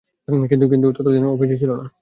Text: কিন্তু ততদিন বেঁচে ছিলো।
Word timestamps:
কিন্তু 0.71 0.87
ততদিন 0.97 1.23
বেঁচে 1.39 1.55
ছিলো। 1.61 1.73